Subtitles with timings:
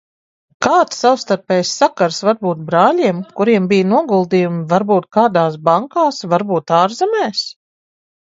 [0.65, 7.45] Kāds savstarpējs sakars var būt brāļiem, kuriem bija noguldījumi varbūt kādās bankās, varbūt ārzemēs?